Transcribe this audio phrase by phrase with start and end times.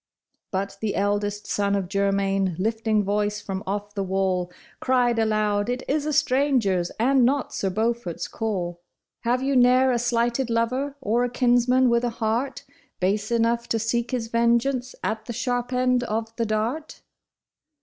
[0.49, 4.51] But the eldest son of Germain lifting voice from off the wall.
[4.79, 8.81] Cried aloud," It is a stranger's and not Sir Beau fort's call;
[9.23, 9.45] THE DEFENCE OF THE BRIDE.
[9.45, 12.63] 3 Have you ne'er a slighted lover or a kinsman with a heart
[12.99, 17.03] Base enough to seek his vengeance at the sharp end of the dart